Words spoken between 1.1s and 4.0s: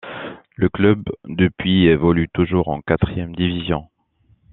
depuis évolue toujours en quatrième division.